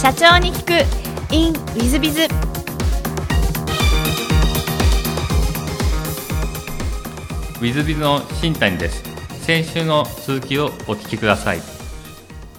[0.00, 0.72] 社長に聞く。
[1.34, 9.02] In ウィズビズウィズビズの新谷です。
[9.44, 11.60] 先週の続きをお聞きください。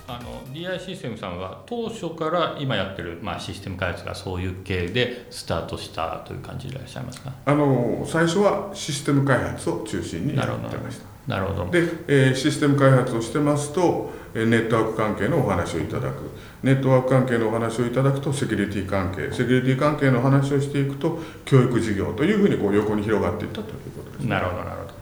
[0.07, 7.31] あの DI システムさんは当初から今やってる、まあ、システム開発がそういう系でスタートしたという感じでいらっしゃいますか？
[7.45, 11.09] あの最初はシステム開発を中心にやってました。
[11.27, 11.71] なるほど。
[11.71, 16.29] で、えーシステム開発をしてますとえーネットワーク関係のお話をいただく
[16.63, 24.93] ネットワーク関係のお話をいただくとセキュリティ関係セキュリティ関係の話をしていくと教育事業というふうにこう横に広がっていったということです、なるほどなるほど。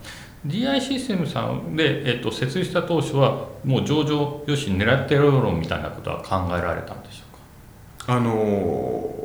[0.45, 8.13] DI システムさんで、えっと、設立した当初はもう上場よし狙ってやろうみたいなことは考えられたんでしょうか？
[8.13, 9.17] あのー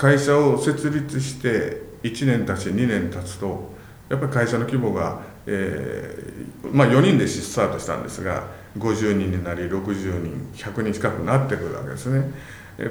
[0.00, 3.70] 会社を設立して1年経ち2年経つと
[4.08, 8.44] やっぱり会社の規模が、えーまあ、4人でスタートしたんですが
[8.78, 12.32] 50人になり60人100人近くなってくるわけですね。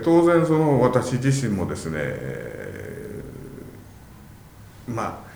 [0.04, 2.00] 当然その私自身もですね、
[4.88, 5.30] まあ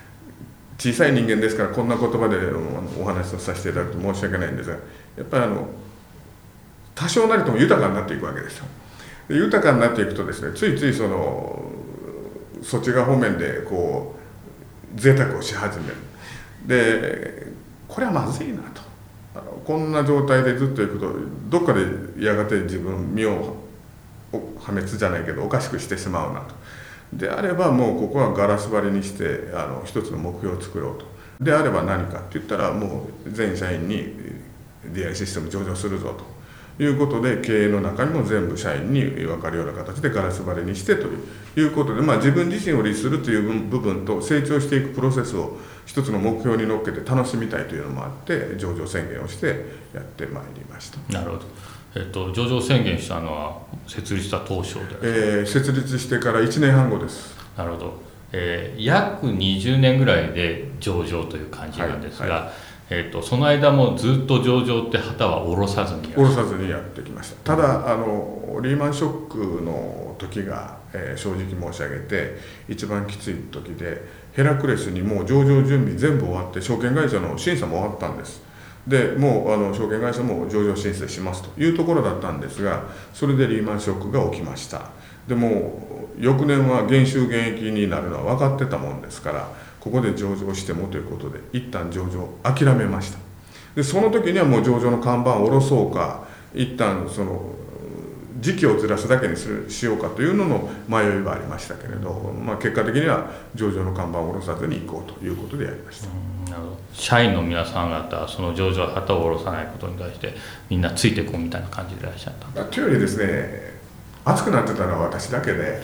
[0.77, 2.38] 小さい人間ですからこんな言葉で
[3.00, 4.75] お話をさせていただくと申し訳ないんですが
[5.17, 5.67] やっぱりあの
[6.94, 8.66] 多少なりとも豊かになっていくわけですよ。
[9.30, 11.72] 豊かになっていくとですねついついその
[12.61, 14.16] そっち側方面でこ
[14.95, 15.95] う贅沢をし始める
[16.66, 17.47] で
[17.88, 18.81] これはまずいなと
[19.66, 21.14] こんな状態でずっと行くと
[21.50, 23.56] どっかでやがて自分身を
[24.31, 26.56] 破滅じゃないけどおかしくしてしまうなと。
[27.14, 31.06] であればもうここはガラス張りにしてあの一つの目標を作ろうと。
[31.39, 34.16] であれば何かって言ったらもう全社員に
[34.91, 36.32] DI システム上場するぞと。
[36.79, 41.07] いうことで経営の中にも全部社員に分かるような形でガラス張りにしてと
[41.59, 50.97] いうことで、まあ、自分自身を律するという部分と成長していくプロセスを一つの目標に乗っけて楽しみたいというのもあって上場宣言をしてやってまいりました。
[51.13, 51.44] なるほど、
[51.95, 57.35] えっと、上場宣言したのは設立した当初で、えー設立してから1年半後です。
[57.55, 58.01] なるほど、
[58.31, 67.55] えー約20年ぐらいで上場という感じなんですが、はいえっと、その間もずっと上場って旗は下ろさずに下ろさずにやってきました。
[67.55, 72.37] ただあのリーマンショックの時が、えー正直申し上げて
[72.69, 78.41] 一番きつい時でヘラクレスにもう上場準備全部終わって証券会社の審査も終わったんです。
[78.87, 81.59] でもうあの証券会社も上場申請しますと。
[81.59, 82.83] いうところだったんですが
[83.13, 84.89] それでリーマンショックが起きました。
[85.27, 89.49] でも翌年は減収減益になるのは分かってたもんですから
[89.83, 93.19] ここで上場してもということで一旦上場諦めました。
[93.75, 96.23] でその時にはもう上場の看板を下ろそうか
[96.53, 97.41] 一旦その
[98.39, 102.13] 時期をずらすだけにするしようかというのの迷いはありましたけれど、
[102.45, 106.07] まあ、結果的には上場の看板を下ろさずに行こうということでやりました。
[106.93, 110.33] 社員の皆さん方はその上場旗を下ろさないことに対して
[110.69, 112.63] みんなついていこうみたいな感じでいらっしゃった。
[112.66, 113.73] というよりですね
[114.23, 115.81] 熱くなってたのは私だけで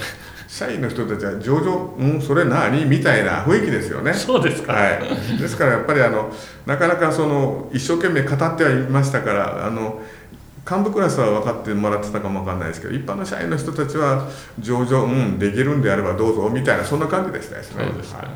[0.49, 4.11] 社員の人たちは上場うんそれ何みたいな雰囲気ですよね。
[4.13, 4.73] そうですか。
[4.73, 6.33] はい、ですからやっぱりあの
[6.65, 10.01] なかなかその一生懸命語ってはいましたからあの
[10.69, 14.27] 幹部クラスは分かってもらってたかも分かんないですけど一般の社員の人たちは
[14.59, 17.85] 上場うんできるんであればどうぞみたいなそんな感じでしたですね。
[17.85, 18.17] そうですか。
[18.17, 18.27] はい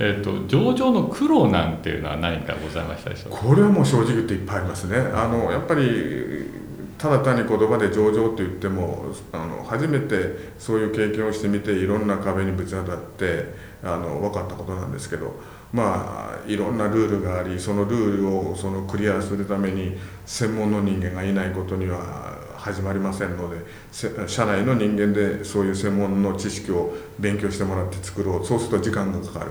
[0.00, 3.38] えっと上場の苦労なんていうのは何かございましたでしょうか？
[3.38, 4.96] これはもう正直言っていっぱいありますね。
[4.96, 6.61] あのやっぱり
[7.02, 13.52] ただ単に言葉で上場って言ってもあの初めてそういう経験をしてみていろんな壁にぶち当たって
[13.82, 15.34] あの分かったことなんですけど
[15.72, 23.64] まあいろんなルールがありそのルールをそのクリアするために専門の人間がいないことには始まりませんので
[24.28, 28.46] 社内の人間でそういう専門の知識を勉強してもらって作ろう。
[28.46, 29.50] そうすると時間がかかる。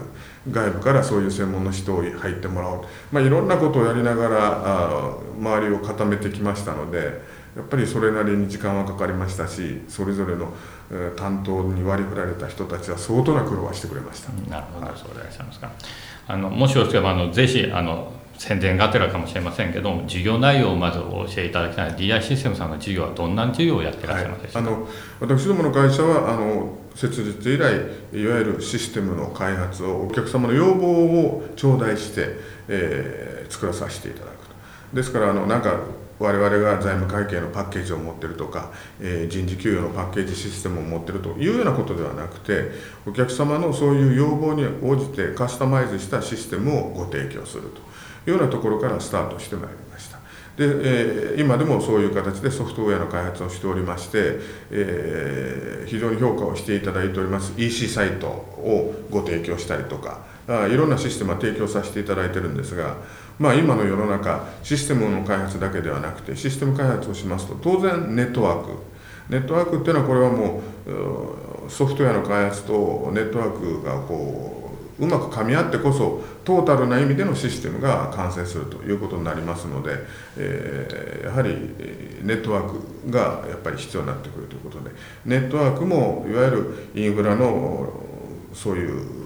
[0.50, 7.22] 外部からそういう専門の人を入ってもらおう、まあ、いろんなことをやりながらあ周りを固めてきましたので
[7.56, 10.54] やっぱりそれなりに時間はかかりましたしそれぞれの
[10.90, 14.32] えー担当に割り振られた人たちは相当な苦労はしてくれました。
[14.50, 15.72] なるほど、そうでいらっしゃいますか。
[16.28, 21.92] あのもしよければあのぜひあの宣伝がてらかもしれませんけども、事業内容をまずお教えいただきたい。
[21.96, 24.70] DI システムさんの事業はどんな事業をやっていらっしゃいますでしょうか。
[24.70, 24.88] あの
[25.20, 27.74] 私どもの会社はあの設立以来
[28.14, 32.38] いわゆるシステムの開発をお客様の要望を頂戴して、
[32.68, 34.51] えー作らさせていただくと
[34.94, 35.80] ですからあのなんか
[36.20, 42.72] 我々が財務会計のパッケージを持ってるとか、えー人事給与のパッケージシステムを持ってるというようなことではなくて
[43.08, 50.18] お客様のそういう要望に応じてカスタマイズしたシステムをご提供するというようなところからスタートしてまいりました。
[50.58, 54.40] で、えー今でもそういう形でソフトウェアの開発をしておりまして、
[54.70, 62.96] えー非常に評価をしていただいております EC サイトをご提供したりとかあいろんなシステムは提供させていただいてるんですが
[63.42, 68.78] まあ、今の世の中システムの開発だけではなくてシステム開発をしますと当然ネットワーク。
[69.30, 70.62] ネットワークっていうのはこれはも
[71.66, 79.96] うソフトウェアの開発とネットワークがこううまく噛み合ってこそトータルな意味でのシステムが完成するということになりますので、
[80.38, 81.56] えー、やはり
[82.24, 84.92] ネットワークがやっぱり必要になってくるということで
[85.26, 87.92] ネットワークもいわゆるインフラの
[88.54, 89.21] そういう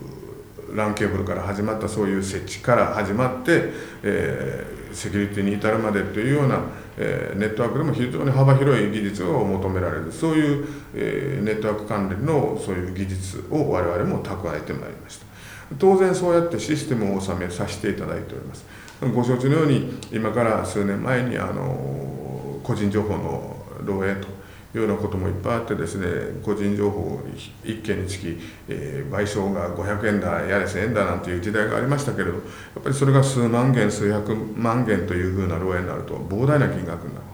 [0.75, 3.71] LAN ケーブルから始まったそういう設置から始まって、
[4.03, 6.59] えー、セキュリティに至るまでというような、
[6.97, 15.25] えー、ネットワークでも非常に幅広い技術を求められるそういう、えー、ネットワーク関連のそういう技術を我々も蓄えてまいりました。
[15.79, 18.65] 当然そうやってシステムを収めさせていただいております。
[19.13, 24.27] ご承知のように今から数年前にあの個人情報の漏洩と
[24.77, 27.21] ようなこともいっぱいあってですね個人情報
[27.63, 28.37] 1件につき、
[28.67, 32.39] えー、賠償が500円だやれ1000円だなんていう時代がありましたけれどや
[32.79, 37.25] っぱりそれが数万件数百万件というふうな漏洩になると膨大な金額になる、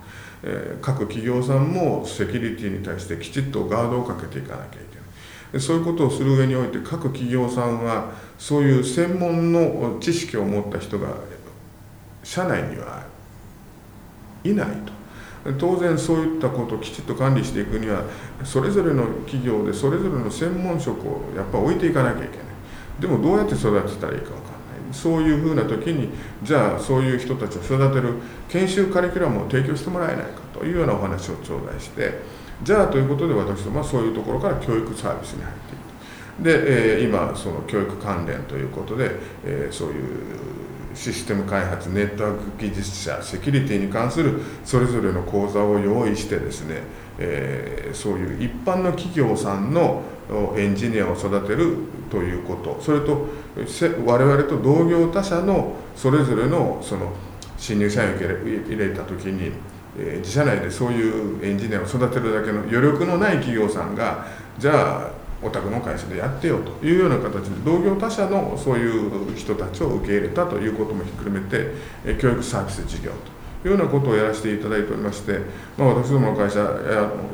[0.44, 5.02] えー、各企業さんもセキュリティに対してきちっとガードをかけていかなきゃいけな
[5.58, 5.60] い。
[5.60, 11.10] そういうことをする上において各企業さんはそういう専門の知識を持った人が
[12.24, 13.04] 社内には
[14.46, 15.01] いないと。
[15.58, 18.04] 当然そういったことをきちっと管理していくには
[18.44, 22.46] それぞれの企業でそれぞれの専門職をやっぱ置いていかなきゃいけない。
[23.00, 24.58] でもどうやって育てたらいいか分かんな
[24.92, 24.94] い。
[24.94, 26.10] そういうふうな時に
[26.44, 28.16] じゃあそういう人たちを育てる
[28.50, 32.20] 研修カリキュラムを提供してもらえないかというようなお話を頂戴して
[32.64, 35.92] じゃあということで私どもはそういうところから教育サービスに入っていく。
[36.44, 39.12] で、え、今その教育関連ということで、
[39.46, 40.04] え、そういう
[40.94, 46.82] システム開発ネットワーク技術者セキュリティに関するそれぞれの講座を用意してですね、
[47.18, 50.04] えー、そういう一般の企業さんの
[50.56, 51.76] エンジニアを育てる
[52.10, 53.28] ということそれと
[54.06, 57.12] 我々と同業他社のそれぞれのその
[57.58, 59.52] 新入社員を入れた時に、
[59.98, 64.26] え、自社内でそういうエンジニアを育てるだけの余力のない企業さんが
[64.58, 71.74] じゃあお宅の会社でやってよというような形で同業他社のそういう人たちを受け入れたということもひっくるめて
[72.20, 75.40] 教育サービス事業というようなことをやらせていただいておりまして、
[75.78, 76.60] まあ、私どもの会社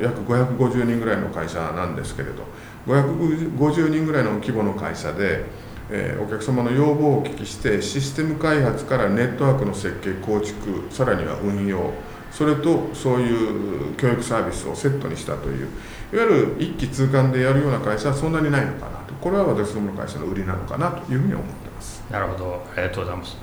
[0.00, 2.44] 約550人ぐらいの会社なんですけれど
[2.86, 5.44] 550人ぐらいの規模の会社で、
[5.90, 11.92] えー、お客様の要望をお聞きしてシステム開発からネットワークの設計構築さらには運用
[12.30, 15.68] それとそういう教育サービスをセットにしたという
[16.16, 19.14] わゆる一気通貫でやるような会社はそんなにないのかなと。
[19.20, 22.04] これは私どもの会社の売りなのかなというふうに思ってます。
[22.10, 22.64] なるほど。
[22.74, 23.36] ありがとうございます、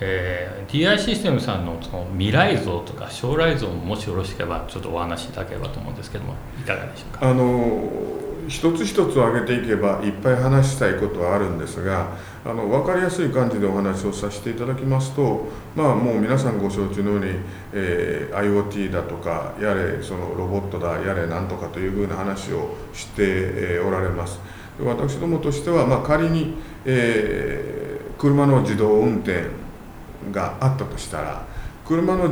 [0.00, 7.28] えー、DI システムさんのその未来像とか将来像ももしよろしければちょっとお話しいただければと思うんですけどもいかがでしょうか？
[7.28, 7.90] あの
[8.48, 15.46] 一つ一つ挙げていけばいっぱい話したいことはあるんですがあの分かりやすい感じでお話をさせていただきますと、
[15.76, 17.26] まあ、もう皆さんご承知のように、
[17.72, 24.40] えー、IoT だとかやれそのロボットだやれなんとかというふうな話をして、おられます。
[24.80, 26.54] 私どもとしては、まあ、仮に、
[26.84, 29.44] えー、車の自動運転
[30.32, 31.44] があったとしたら
[31.84, 32.24] 車の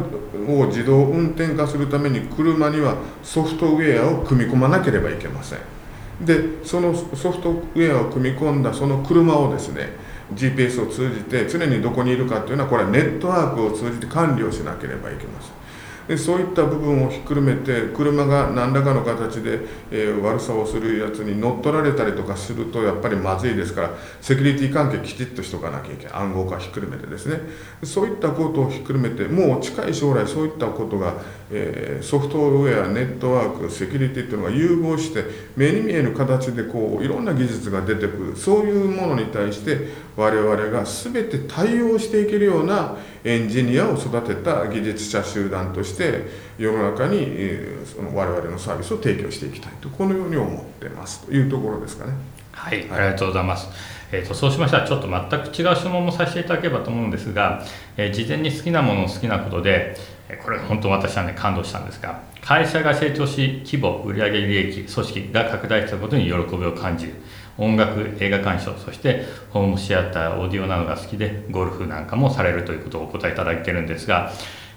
[0.62, 5.79] を自動運転化するために車にはソフトウェアを組み込まなければいけません。
[6.24, 9.88] でそのソフトウェアを組み込んだその車をですね
[10.34, 15.60] GPS を通じて常にどこにいるかというのはこれはネットワークを通じて管理をしなければいけません。
[16.10, 19.60] でそういった部分をひっくるめて車が何らかの形で、
[19.92, 26.12] えー、悪さをするやつに乗っ取られたりとかするとやっぱりまずいですからセキュリティ関係きちっとしとかなきゃいけない。
[26.14, 27.38] 暗号化ひっくるめてですね。
[27.84, 31.14] そういったことをひっくるめてもう近い将来そういったことが、
[31.52, 35.24] えー、ソフトウェアネットワークセキュリティっていうのが融合して
[35.56, 46.26] 目に見える形でこういろんな技術が出てくるそういうものに対して我々が全て対応していけるようなエンジニアを育てた技術者集団として
[46.58, 52.12] 世の中にえその我々のサービスを提供していきたいとこのように思ってますというところですかね。
[52.52, 53.68] はい、ありがとうございます。
[54.12, 57.64] えーと、そうしましたらちょっと全く違う質問もさせていただければと思うんですが、
[57.96, 59.96] えー、事前に好きなものを好きなことで、
[60.42, 67.14] これ本当私はね感動したんですが会社が成長し規模売上利益組織が拡大したことに喜びを感じる。
[67.58, 74.32] 音楽映画鑑賞そしてホームシアターオーディオなどが好きでゴルフなんかもされるということをお答えいただいてるんですが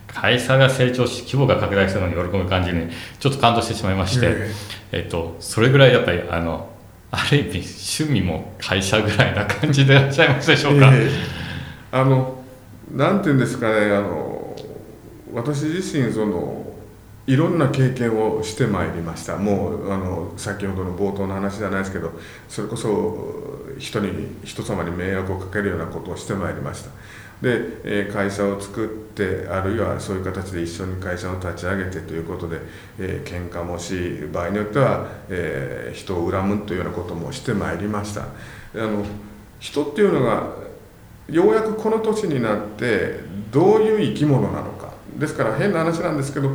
[0.08, 4.48] 会社が成長し規模が拡大するのに喜び感じにちょっと感動してしまいまして、
[4.92, 6.70] えっと、それぐらいやっぱりあの
[7.10, 11.12] ある意味趣味も会社ぐらいな感じでいらっしゃいますでしょうか、えー、
[11.92, 12.44] あの
[12.92, 14.33] なんていうんですかねあの
[15.34, 16.66] 私自身その
[17.26, 19.38] いろんな経験をしてまいりました。
[19.38, 22.12] もうあの先ほどの冒頭の話じゃないですけど
[22.50, 26.90] それこそ人に人様に迷惑をかけるようなことをしてまいりました。
[27.42, 32.60] で、会社を作ってあるいはそういう形で一緒に会社を立ち上げてということで、
[32.98, 38.22] えー、喧嘩もし場合によっては、えー、人を恨むというようなこともしてまいりました。
[38.22, 38.26] あ
[38.76, 39.06] の
[39.60, 40.48] 人っていうのが
[41.30, 43.20] ようやくこの年になって
[43.52, 44.83] どういう生き物なのか。
[45.18, 46.50] ですから変な話なんですけど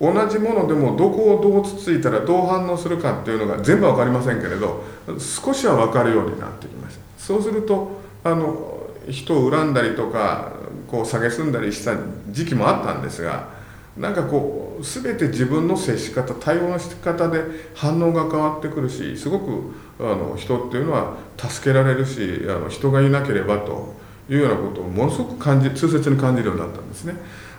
[0.00, 4.82] 同じものでもどこをどうつついたらどう反応するかっていうのが全部分かりませんけれど
[5.18, 10.52] 少しは分かるようになってきましたそうするとあの人を恨んだりとか
[10.88, 11.96] こう蔑んだりした
[12.30, 13.48] 時期もあったんですが
[13.96, 17.42] なんかこう全て自分の接し方対応の仕方で
[17.74, 23.94] 反応が変わってくるしすごくあの人っていうのは助けられるしあの人がいなければと
[24.30, 27.14] いうようなことをものすごく感じ痛切に感じるようになったんですね。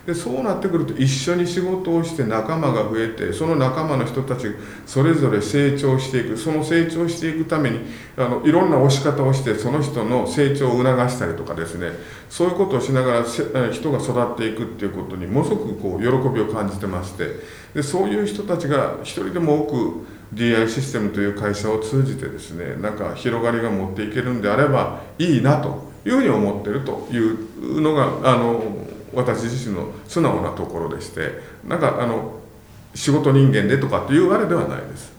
[0.06, 4.48] でそうなってくると一緒に仕事をして仲間が増えてその仲間の人たち
[4.86, 6.38] それぞれ成長していく。
[6.38, 7.80] その成長していくために
[8.18, 11.92] あのいろんな押し方をしてその人の成長を促したりとかですね。
[12.30, 13.24] そういうことをしながら
[13.72, 17.62] 人が育っていくっていうことにものすごくこう喜びを感じてまして。
[17.74, 28.81] でそういう人たちが一人でも多く DI システムという会社を通じてですねなんか広がりが持っていけるんであればいいなというふうに思ってるというのがあの
[29.14, 32.40] 私自身の素直なところでしてなんかあの
[32.94, 35.12] 仕事人間でとかっていうあれではないです。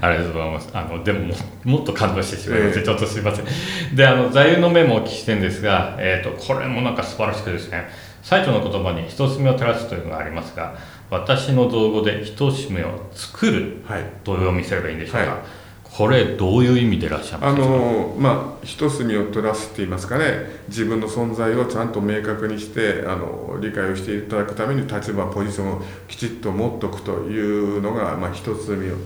[0.00, 0.70] ありがとうございます。
[0.72, 3.46] あのでももっと感動してしまいまして、えー、ちょっとすみません。
[3.94, 7.88] で、あの座右の銘もお聞きしてるんですが、えっ、ー、とこれもなんか素晴らしくですね。
[8.22, 10.74] 最初の言葉に人住みを照らすというのがありますが、
[11.10, 13.82] 私の造語で人住みを作る
[14.24, 15.18] と読みすればいいんでしょうか？
[15.18, 15.65] はい
[15.96, 17.64] これどういう意味でいらっしゃいますか？
[17.64, 20.24] あのまあ一隅を取らすって言いますかね。
[20.68, 28.96] 自分の存在をちゃんと明確にしてあの理解をしていただくために立場ポジションをきちっと持っておくというのが、まあ、一隅を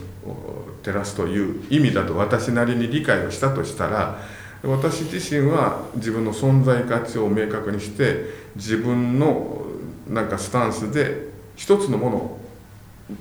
[0.82, 4.18] 照らすという意味だと私なりに理解をしたとしたら
[4.64, 8.24] 私自身は自分の存在価値を明確にして
[8.56, 9.64] 自分の
[10.08, 12.38] なんかスタンスで一つのもの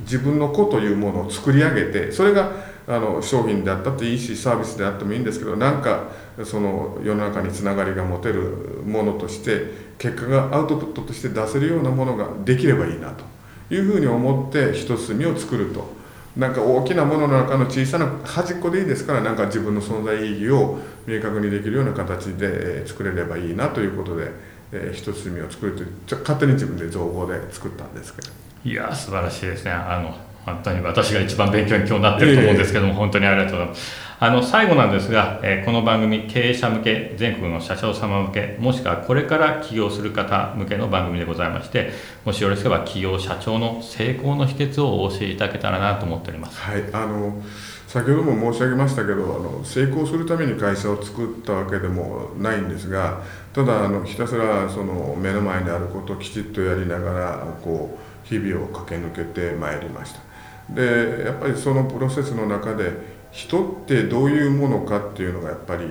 [0.01, 2.51] 自分の子というものを作り上げてそれが
[2.89, 6.07] あの商品であったっていいしサービスであってもいいんですけどなんか
[6.43, 13.23] その世の中につながりが持てるものとして結果がアウトプットとして出せるようなものができればいいなと
[13.71, 15.99] いうふうに思って一隅を作ると。
[16.37, 24.31] なんか大きなものの中の小さな端っこでいいですからなんか自分の存在意義を明確にできるような形で作れればいいなということで、
[24.71, 28.29] えー、一隅を作るという勝手に自分で造語で作ったんですけど。
[28.63, 29.71] いや素晴らしいですね。
[29.71, 34.09] あの本当に私が一番勉強に今日なってると思うんですけども、本当にありがとうございます。
[34.21, 41.91] あの最後なんですが、えー、この番組経営者向け全国の社長様向けもしくはこれから起業する方向けの番組でございまして
[42.25, 46.59] もしよろしければ起業社長の成功の秘訣をお教えいただけたらなと思っております。
[46.59, 47.41] はいあの
[47.87, 60.28] 先ほども申し上げましたけどあの成功するために会社を作ったわけでもないんですがただあのひたすらその目の前にあることをきちっとやりながらこう日々を駆け抜けてまいりました。
[60.73, 65.85] でやっぱりそのプロセスの中で人ってどういうものかっていうのがやっぱり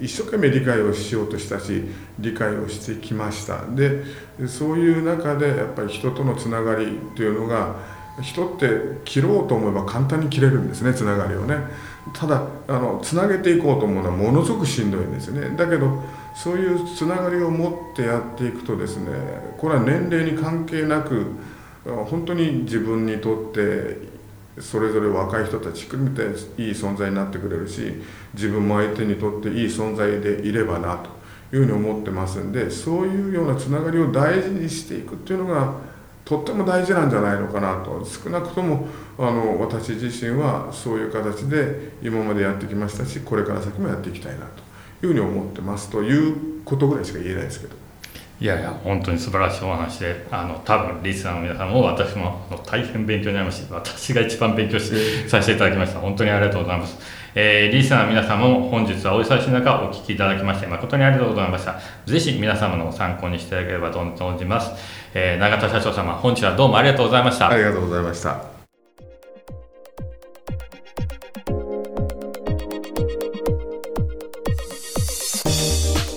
[0.00, 1.84] 一生懸命理解をしようとしたし
[2.18, 3.64] 理解をしてきました。
[3.66, 4.02] で
[4.46, 7.76] そういう中でやっぱり人とのつながりっていうのが
[8.20, 11.56] 人って切ろうと思えば簡単に切れるんですねつながりをね。
[12.12, 15.56] ただあのつなげていこうと思うのはものすごくしんどいんですね。
[15.56, 16.02] だけど
[16.34, 19.10] そういうつながりを持ってやっていくとですね
[19.56, 21.26] これは年齢に関係なく
[21.84, 24.14] 本当に自分にとって
[24.58, 26.22] それぞれ若い人たち含めて
[26.62, 27.92] いい存在になってくれるし
[28.34, 31.10] 自分も相手にとっていい存在でいればなと
[31.54, 35.74] いうふうに思ってますんでそういうようなつながりを大事にしていくっていうのが
[36.24, 38.86] とっても大事なんじゃないのかなと少なくとも
[39.18, 44.46] あの私自身はそういう形で今までやってきましたしこれから先もやっていきたいな
[45.00, 47.83] というふうに思ってますということぐらいしか言えないですけど。
[48.40, 54.90] いやいや本当に素晴らしいお話であの多分リスナーの皆さんも私も大変勉強になりまし私が一番勉強し
[55.30, 56.00] させていただきました。
[56.00, 56.98] 本当にありがとうございます、
[57.36, 61.76] えー、リスナーの皆さんも本日はお忙しい中お聞きいただきまして誠にありがとうございました。
[62.06, 64.72] ぜひ皆様の参考にしていただければと存じます、
[65.14, 67.50] えー、永田社長様本日はどうもありがとうございました。
[67.50, 68.53] ありがとうございました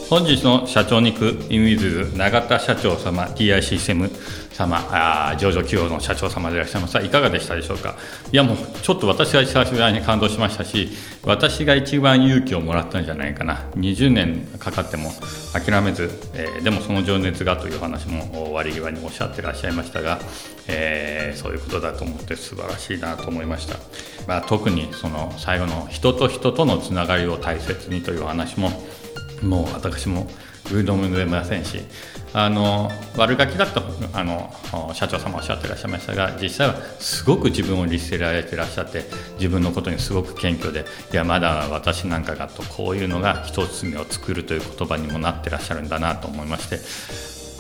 [0.10, 4.10] 本日の社長に行くイミズ永田社長様 TI システム
[4.54, 7.96] 様あ上場企業の社長様でいらっしゃいますがいかがでしたでしょうか？
[8.32, 10.90] いやもうちょっと私が久しぶりに感動しましたし
[11.26, 13.66] 私が一番勇気をもらったんじゃないかな。
[13.76, 15.12] 20年かかっても
[15.52, 20.20] 諦めず、えー、でもその情熱がという話も終わり際におっしゃってらっしゃいましたが、
[20.70, 23.76] えー、そういうことだと思って素晴らしいなと思いました、
[24.26, 28.72] まあ、特にその最後の人と人とのつながりを大切にという話も
[29.42, 30.28] もう私も
[30.74, 31.80] うどんでませんし
[32.34, 33.82] あの悪ガキだと
[34.14, 34.52] あの
[34.94, 46.80] 社長様おっしゃってらっしゃいましたが実際はすごく自分を律せられてらっしゃって自分のことにすごく謙虚でいやまだ私なんかがとこういうのが一つ目を作るという言葉にもなってらっしゃるんだなと思いまして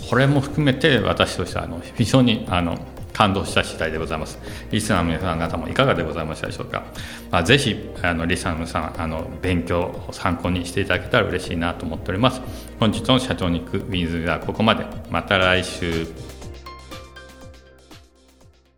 [0.09, 2.77] これも含めて私としてはあの非常にあの
[3.17, 4.37] 感動した次第でございます。
[4.69, 6.83] リスナーの皆さん方もいかがでございましたでしょうか。
[7.31, 12.41] まあ、ぜひあのリスナーの皆さんあの勉強を参考にしていただけたら嬉しいなと思っております。
[12.79, 14.85] 本日の社長に行くウィズがここまで。
[15.09, 16.07] また来週。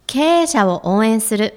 [0.08, 1.53] 経営者を応援する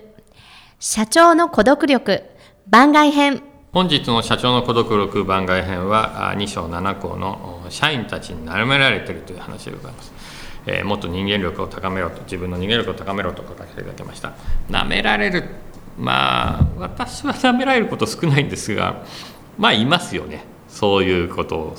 [0.80, 2.24] 社長の孤独力
[2.66, 10.12] 番外編本日の社長の孤独力番外編は2章7項の社員たちに舐められているという話でございます。
[10.66, 14.34] えー、もっと人間力を高めろと自分の人間力を高めろと書かせていただきました。
[14.70, 15.44] 舐められる
[15.98, 19.04] まあ私は舐められること少ないんですが
[19.58, 20.44] まあいますよね。
[20.72, 21.76] そういうことを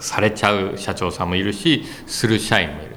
[0.00, 2.96] されちゃう社長さんもいるしする社員もいる、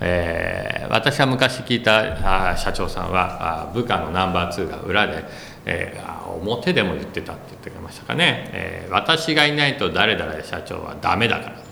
[0.00, 5.24] えー、私は昔聞いたあ社長さんはあ部下のナンバー2が裏で、
[5.64, 11.63] えー、表でも言ってたって言ってくれましたかね、えー、私がいないと誰々社長はダメだから。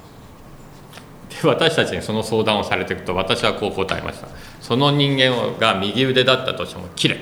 [1.49, 4.29] 私たちにその相談をされていくと私はこう答えました。
[4.61, 7.19] その人間が右腕だったとしてもきれい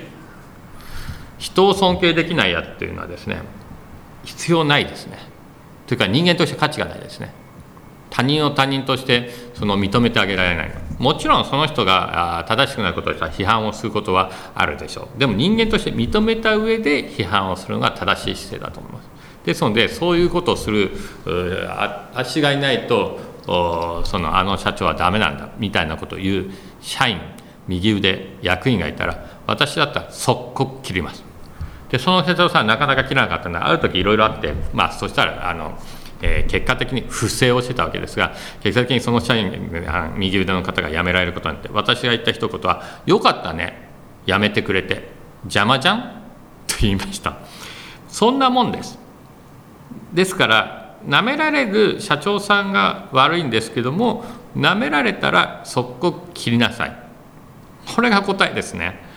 [1.38, 3.38] 人を尊敬できないやっていうのはですね
[4.24, 5.18] 必要ないですね。
[5.86, 7.32] というか人間として価値がないですね。
[8.10, 10.70] 他人を他人としてその認めてあげられない。
[10.98, 15.18] もちろんその人が正しくないことをした批判をすることはあるでしょう。
[15.18, 19.08] でも人間として認めた上で批判をするのが正しい姿勢だと思います。
[19.44, 20.90] ですのでそういうことをする
[22.14, 23.18] 足がいないと
[24.04, 27.18] そのあの社長はダメなんだみたいなことを言う社員
[27.66, 31.24] 右腕役員がいたら私だったら即刻切ります
[31.90, 35.76] でその社長さんなかなか切らなかったのはある時いろいろあってまあそしたらあの、
[36.22, 39.70] えー、結果的に不正をしてたわけですが結果的にその社員
[40.16, 43.90] 右腕の方が辞められることになって私が言った一言は「よかったね。
[44.26, 45.18] 辞めてくれて。
[45.44, 46.22] 邪魔じゃん?」
[46.68, 47.36] と言いました。
[48.08, 48.98] そんなもんです。
[50.12, 54.24] ですから舐められる社長さんが悪いんですけども
[54.56, 56.96] 舐められたら即刻切りなさい。
[57.94, 59.09] これが答えですね。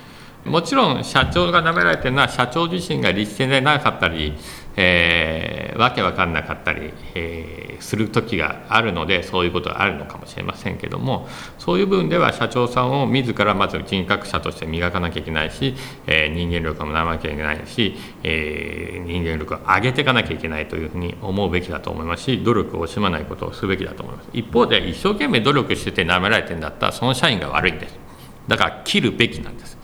[0.46, 4.34] もちろん社長が舐められてるのは社長自身が立憲でなかったり
[4.76, 11.28] えー、わけわかんなかったり、えー、する時があるのでそういうことがあるのかもしれませんけども
[11.60, 15.76] そういう部分では社長さんを自らまず人格者として磨かなきゃいけないし、
[16.08, 24.30] えー、人間力もならなきゃいけないし、えー、人間力を上げていかなきゃいけないというふうに思うべきだと思いますし努力を惜しまないことをすべきだと思います。
[24.34, 28.00] 一方で一生懸命努力してて舐められてるんだったらその社員が悪いんです。
[28.48, 29.83] だから切るべきなんです。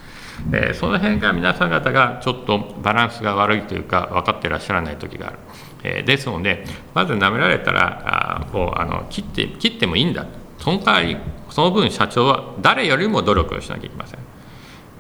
[0.52, 5.40] えー、その辺が皆さん方がちょっとバランスが悪いというか分かってらっしゃらない時がある、
[5.84, 10.26] えー、ですのでまず舐められたらあこうあの切って切ってもいいんだ。
[10.58, 11.18] その代わり
[11.50, 14.20] その分社長は誰よりも努力をしなきゃいけません。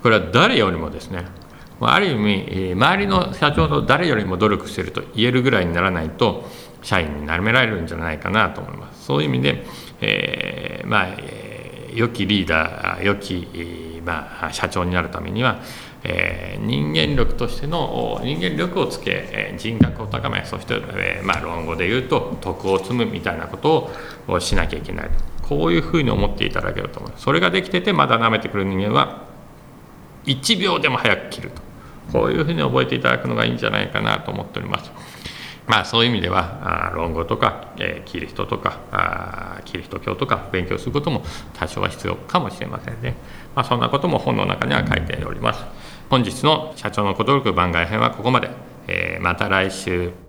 [0.01, 1.25] これは誰よりもですね。
[1.81, 6.45] ある意味周りの社長の誰よりも努力していると言えるぐらいにならないと
[6.81, 9.05] 社員になめられるんじゃないかなと思います。
[9.05, 9.65] そういう意味で、
[10.01, 11.07] えー、まあ、
[11.93, 15.61] 良きリーダー良きまあ、社長になるためには、
[16.03, 23.91] えー、人間力としての人間力をつけ、え、人格を高めそして、えー、まあ、論語で言うと徳を積むみたいなこと
[24.27, 25.09] をしなきゃいけない。
[25.49, 29.23] こういうふうに思っていただけると思いますそれができててまだ舐めてくる人間は
[30.25, 31.69] 1秒でも早く切ると。
[32.11, 34.91] こういうふうに覚えていただくのがいいんじゃないかなと思っております。
[35.69, 41.21] まあそういう意味では論語とか、えー、キリストとかあキリスト教とか勉強することも
[41.53, 43.15] 多少は必要かもしれませんね。
[43.55, 45.63] まあ、そんなことも本の中には書いております。
[46.09, 48.49] 本日の社長のこと力番外編はここまで。
[48.87, 50.28] えー、また来週。